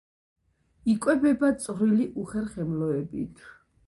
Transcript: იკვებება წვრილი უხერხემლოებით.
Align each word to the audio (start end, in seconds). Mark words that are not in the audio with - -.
იკვებება 0.93 1.51
წვრილი 1.65 2.07
უხერხემლოებით. 2.23 3.45